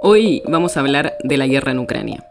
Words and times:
Hoy 0.00 0.42
vamos 0.46 0.76
a 0.76 0.80
hablar 0.80 1.16
de 1.24 1.36
la 1.36 1.48
guerra 1.48 1.72
en 1.72 1.80
Ucrania. 1.80 2.24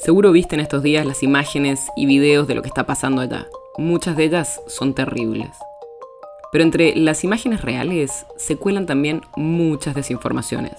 Seguro 0.00 0.32
viste 0.32 0.56
en 0.56 0.60
estos 0.60 0.82
días 0.82 1.06
las 1.06 1.22
imágenes 1.22 1.86
y 1.96 2.04
videos 2.04 2.48
de 2.48 2.56
lo 2.56 2.62
que 2.62 2.68
está 2.68 2.84
pasando 2.84 3.22
allá. 3.22 3.46
Muchas 3.78 4.16
de 4.16 4.24
ellas 4.24 4.60
son 4.66 4.92
terribles. 4.92 5.50
Pero 6.50 6.64
entre 6.64 6.96
las 6.96 7.22
imágenes 7.22 7.62
reales 7.62 8.26
se 8.36 8.56
cuelan 8.56 8.86
también 8.86 9.20
muchas 9.36 9.94
desinformaciones. 9.94 10.72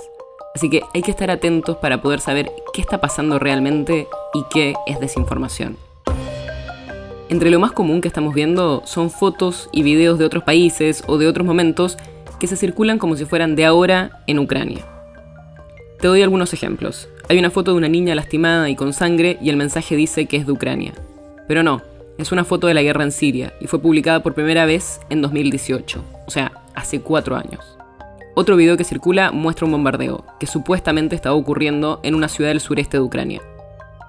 Así 0.53 0.69
que 0.69 0.81
hay 0.93 1.01
que 1.01 1.11
estar 1.11 1.31
atentos 1.31 1.77
para 1.77 2.01
poder 2.01 2.19
saber 2.19 2.51
qué 2.73 2.81
está 2.81 2.99
pasando 2.99 3.39
realmente 3.39 4.09
y 4.33 4.43
qué 4.51 4.73
es 4.85 4.99
desinformación. 4.99 5.77
Entre 7.29 7.51
lo 7.51 7.61
más 7.61 7.71
común 7.71 8.01
que 8.01 8.09
estamos 8.09 8.33
viendo 8.33 8.81
son 8.85 9.11
fotos 9.11 9.69
y 9.71 9.81
videos 9.81 10.19
de 10.19 10.25
otros 10.25 10.43
países 10.43 11.05
o 11.07 11.17
de 11.17 11.27
otros 11.27 11.47
momentos 11.47 11.97
que 12.37 12.47
se 12.47 12.57
circulan 12.57 12.99
como 12.99 13.15
si 13.15 13.23
fueran 13.23 13.55
de 13.55 13.63
ahora 13.63 14.23
en 14.27 14.39
Ucrania. 14.39 14.96
Te 15.99 16.07
doy 16.07 16.21
algunos 16.21 16.53
ejemplos. 16.53 17.09
Hay 17.27 17.39
una 17.39 17.49
foto 17.49 17.71
de 17.71 17.77
una 17.77 17.87
niña 17.87 18.13
lastimada 18.13 18.69
y 18.69 18.75
con 18.75 18.93
sangre 18.93 19.39
y 19.41 19.49
el 19.49 19.57
mensaje 19.57 19.95
dice 19.95 20.27
que 20.27 20.37
es 20.37 20.45
de 20.45 20.51
Ucrania. 20.51 20.93
Pero 21.47 21.63
no, 21.63 21.81
es 22.19 22.31
una 22.31 22.43
foto 22.43 22.67
de 22.67 22.75
la 22.75 22.83
guerra 22.83 23.03
en 23.03 23.11
Siria 23.11 23.53
y 23.59 23.65
fue 23.65 23.79
publicada 23.79 24.21
por 24.21 24.35
primera 24.35 24.65
vez 24.65 24.99
en 25.09 25.23
2018, 25.23 26.03
o 26.27 26.29
sea, 26.29 26.51
hace 26.75 27.01
cuatro 27.01 27.35
años. 27.35 27.77
Otro 28.35 28.55
video 28.55 28.77
que 28.77 28.83
circula 28.83 29.31
muestra 29.31 29.65
un 29.65 29.71
bombardeo, 29.71 30.23
que 30.39 30.45
supuestamente 30.45 31.15
estaba 31.15 31.35
ocurriendo 31.35 31.99
en 32.03 32.13
una 32.13 32.27
ciudad 32.27 32.51
del 32.51 32.61
sureste 32.61 32.97
de 32.97 33.03
Ucrania. 33.03 33.41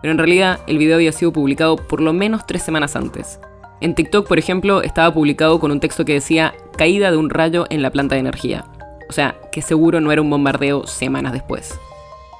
Pero 0.03 0.13
en 0.13 0.19
realidad 0.19 0.61
el 0.67 0.77
video 0.77 0.97
había 0.97 1.13
sido 1.13 1.33
publicado 1.33 1.77
por 1.77 2.03
lo 2.03 2.13
menos 2.13 2.47
tres 2.47 2.63
semanas 2.63 2.97
antes. 2.97 3.41
En 3.81 3.95
TikTok, 3.95 4.29
por 4.29 4.39
ejemplo, 4.39 4.83
estaba 4.83 5.15
publicado 5.15 5.59
con 5.59 5.71
un 5.71 5.81
texto 5.81 6.05
que 6.05 6.13
decía 6.13 6.53
caída 6.77 7.11
de 7.11 7.17
un 7.17 7.31
rayo 7.31 7.65
en 7.71 7.81
la 7.81 7.91
planta 7.91 8.17
de 8.17 8.21
energía. 8.21 8.67
O 9.09 9.13
sea, 9.13 9.37
que 9.51 9.63
seguro 9.63 10.01
no 10.01 10.13
era 10.13 10.23
un 10.23 10.31
bombardeo 10.31 10.87
semanas 10.87 11.33
después. 11.33 11.79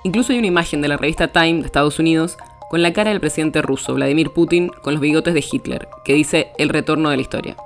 Incluso 0.05 0.33
hay 0.33 0.39
una 0.39 0.49
imagen 0.49 0.81
de 0.81 0.89
la 0.89 0.97
revista 0.97 1.29
Time 1.29 1.61
de 1.61 1.67
Estados 1.67 1.99
Unidos 1.99 2.37
con 2.71 2.83
la 2.83 2.93
cara 2.93 3.11
del 3.11 3.21
presidente 3.21 3.63
ruso, 3.63 3.95
Vladimir 3.95 4.31
Putin, 4.31 4.69
con 4.69 4.95
los 4.95 5.01
bigotes 5.01 5.35
de 5.35 5.45
Hitler, 5.51 5.89
que 6.05 6.15
dice 6.15 6.53
el 6.59 6.69
retorno 6.69 7.11
de 7.11 7.17
la 7.17 7.23
historia. 7.23 7.57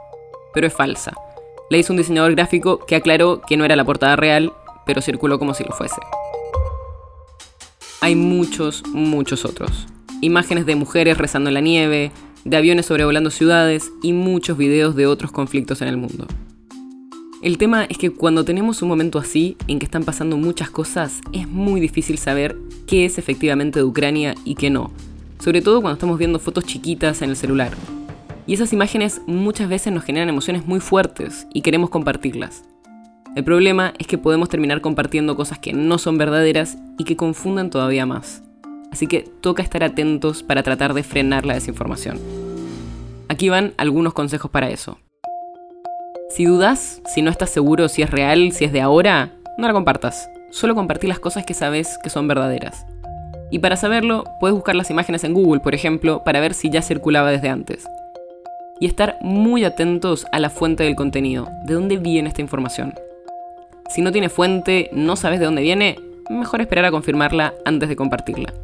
Pero 0.55 0.67
es 0.67 0.73
falsa. 0.73 1.13
La 1.71 1.77
hizo 1.79 1.93
un 1.93 1.97
diseñador 1.97 2.35
gráfico 2.35 2.79
que 2.87 2.97
aclaró 2.97 3.41
que 3.41 3.57
no 3.57 3.65
era 3.65 3.77
la 3.77 3.85
portada 3.85 4.17
real, 4.17 4.53
pero 4.87 5.03
circuló 5.03 5.39
como 5.39 5.55
si 5.55 5.65
lo 5.65 5.73
fuese. 5.73 6.01
Hay 8.01 8.15
muchos, 8.15 8.83
muchos 8.89 9.45
otros. 9.45 9.87
Imágenes 10.21 10.67
de 10.67 10.77
mujeres 10.77 11.19
rezando 11.19 11.51
en 11.51 11.55
la 11.55 11.61
nieve, 11.61 12.13
de 12.45 12.57
aviones 12.57 12.87
sobrevolando 12.87 13.31
ciudades 13.31 13.91
y 14.03 14.13
muchos 14.13 14.57
videos 14.57 14.97
de 14.97 15.07
otros 15.07 15.33
conflictos 15.33 15.83
en 15.83 15.89
el 15.89 15.97
mundo. 15.97 16.27
El 17.43 17.59
tema 17.59 17.83
es 17.83 17.99
que 17.99 18.11
cuando 18.11 18.45
tenemos 18.45 18.83
un 18.83 18.89
momento 18.89 19.19
así, 19.19 19.57
en 19.67 19.81
que 19.81 19.85
están 19.85 20.05
pasando 20.05 20.37
muchas 20.37 20.71
cosas, 20.71 21.21
es 21.33 21.49
muy 21.49 21.81
difícil 21.81 22.17
saber 22.17 22.57
qué 22.87 23.05
es 23.05 23.19
efectivamente 23.19 23.81
de 23.81 23.85
Ucrania 23.85 24.37
y 24.45 24.55
qué 24.55 24.71
no. 24.71 24.93
Sobre 25.41 25.61
todo 25.61 25.81
cuando 25.81 25.95
estamos 25.95 26.19
viendo 26.19 26.39
fotos 26.39 26.65
chiquitas 26.65 27.21
en 27.21 27.31
el 27.31 27.37
celular. 27.37 27.73
Y 28.47 28.55
esas 28.55 28.73
imágenes 28.73 29.23
muchas 29.27 29.69
veces 29.69 29.93
nos 29.93 30.05
generan 30.05 30.29
emociones 30.29 30.67
muy 30.67 30.79
fuertes 30.79 31.49
y 31.53 31.63
queremos 31.63 31.91
compartirlas. 31.91 32.63
El 33.35 33.43
problema 33.43 33.93
es 33.99 34.07
que 34.07 34.19
podemos 34.19 34.49
terminar 34.49 34.81
compartiendo 34.81 35.35
cosas 35.35 35.59
que 35.59 35.73
no 35.73 35.99
son 35.99 36.19
verdaderas 36.19 36.79
y 36.97 37.03
que 37.03 37.17
confunden 37.17 37.71
todavía 37.71 38.07
más. 38.07 38.45
Así 38.93 39.09
que 39.09 39.23
toca 39.41 39.65
estar 39.65 39.83
atentos 39.83 40.45
para 40.45 40.63
tratar 40.63 40.95
de 40.95 41.03
frenar 41.03 41.45
la 41.45 41.55
desinformación. 41.55 42.21
Aquí 43.27 43.49
van 43.49 43.75
algunos 43.79 44.13
consejos 44.13 44.49
para 44.49 44.71
eso. 44.71 44.97
Si 46.35 46.47
dudas, 46.47 47.03
si 47.05 47.21
no 47.21 47.31
estás 47.31 47.51
seguro 47.51 47.91
si 47.91 48.01
es 48.01 48.11
real, 48.11 48.53
si 48.53 48.65
es 48.65 48.73
de 48.73 48.81
ahora, 48.81 49.33
no 49.59 49.67
la 49.67 49.75
compartas. 49.75 50.31
Solo 50.51 50.75
compartí 50.75 51.07
las 51.07 51.19
cosas 51.19 51.45
que 51.45 51.53
sabes 51.53 51.99
que 52.03 52.09
son 52.09 52.27
verdaderas. 52.27 52.87
Y 53.51 53.59
para 53.59 53.77
saberlo, 53.77 54.25
puedes 54.41 54.55
buscar 54.55 54.75
las 54.75 54.89
imágenes 54.89 55.25
en 55.25 55.35
Google, 55.35 55.61
por 55.61 55.75
ejemplo, 55.75 56.23
para 56.25 56.41
ver 56.41 56.55
si 56.55 56.71
ya 56.71 56.81
circulaba 56.81 57.31
desde 57.31 57.51
antes. 57.51 57.85
Y 58.81 58.87
estar 58.87 59.19
muy 59.21 59.65
atentos 59.65 60.25
a 60.33 60.41
la 60.41 60.49
fuente 60.49 60.85
del 60.85 60.97
contenido, 60.97 61.51
de 61.67 61.75
dónde 61.75 61.99
viene 61.99 62.31
esta 62.31 62.41
información. 62.41 62.95
Si 63.91 64.01
no 64.01 64.11
tiene 64.11 64.31
fuente, 64.31 64.89
no 64.95 65.17
sabes 65.17 65.39
de 65.39 65.45
dónde 65.45 65.61
viene, 65.61 65.99
mejor 66.31 66.63
esperar 66.63 66.87
a 66.87 66.91
confirmarla 66.91 67.53
antes 67.67 67.91
de 67.91 67.97
compartirla. 67.97 68.55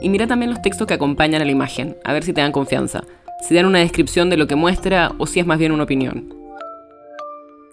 Y 0.00 0.08
mira 0.08 0.26
también 0.26 0.52
los 0.52 0.62
textos 0.62 0.86
que 0.86 0.94
acompañan 0.94 1.42
a 1.42 1.44
la 1.44 1.52
imagen, 1.52 1.98
a 2.02 2.14
ver 2.14 2.24
si 2.24 2.32
te 2.32 2.40
dan 2.40 2.52
confianza, 2.52 3.02
si 3.46 3.54
dan 3.54 3.66
una 3.66 3.80
descripción 3.80 4.30
de 4.30 4.38
lo 4.38 4.46
que 4.46 4.56
muestra 4.56 5.12
o 5.18 5.26
si 5.26 5.38
es 5.38 5.44
más 5.44 5.58
bien 5.58 5.72
una 5.72 5.84
opinión. 5.84 6.33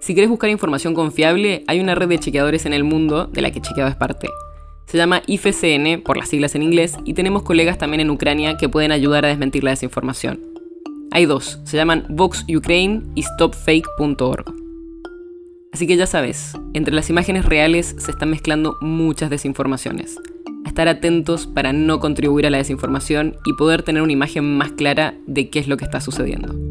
Si 0.02 0.16
quieres 0.16 0.32
buscar 0.32 0.50
información 0.50 0.96
confiable, 0.96 1.64
hay 1.68 1.80
una 1.80 1.94
red 1.94 2.10
de 2.10 2.18
chequeadores 2.18 2.66
en 2.66 2.74
el 2.74 2.84
mundo 2.84 3.28
de 3.28 3.42
la 3.42 3.52
que 3.52 3.62
Chequeado 3.62 3.88
es 3.88 3.96
parte. 3.96 4.28
Se 4.88 4.98
llama 4.98 5.22
IFCN, 5.28 6.02
por 6.02 6.18
las 6.18 6.28
siglas 6.28 6.56
en 6.56 6.64
inglés, 6.64 6.98
y 7.06 7.14
tenemos 7.14 7.44
colegas 7.44 7.78
también 7.78 8.02
en 8.02 8.10
Ucrania 8.10 8.58
que 8.58 8.68
pueden 8.68 8.92
ayudar 8.92 9.26
a 9.26 9.28
desmentir 9.28 9.64
la 9.64 9.70
desinformación. 9.70 10.40
Hay 11.12 11.26
dos, 11.26 11.60
se 11.66 11.78
llaman 11.78 12.08
Vox 12.10 12.44
Ukraine 12.50 13.04
y 13.14 13.22
StopFake.org. 13.22 14.46
Así 15.72 15.86
que 15.86 15.98
ya 15.98 16.08
sabes, 16.08 16.58
entre 16.74 16.96
las 16.96 17.12
imágenes 17.12 17.46
reales 17.46 17.96
se 18.00 18.10
están 18.10 18.32
mezclando 18.32 18.78
muchas 18.82 19.30
desinformaciones. 19.30 20.18
A 20.66 20.70
estar 20.70 20.88
atentos 20.88 21.46
para 21.46 21.74
no 21.74 22.00
contribuir 22.00 22.48
a 22.48 22.50
la 22.50 22.58
desinformación 22.58 23.36
y 23.46 23.54
poder 23.54 23.84
tener 23.84 24.02
una 24.02 24.14
imagen 24.14 24.58
más 24.58 24.72
clara 24.72 25.14
de 25.28 25.52
qué 25.52 25.60
es 25.60 25.68
lo 25.68 25.78
que 25.78 25.86
está 25.86 26.02
sucediendo. 26.02 26.71